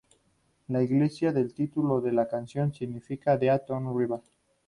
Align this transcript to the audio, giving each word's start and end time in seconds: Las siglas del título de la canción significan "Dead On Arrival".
Las 0.67 0.87
siglas 0.87 1.35
del 1.35 1.53
título 1.53 2.01
de 2.01 2.11
la 2.11 2.27
canción 2.27 2.73
significan 2.73 3.37
"Dead 3.39 3.61
On 3.69 3.85
Arrival". 3.85 4.23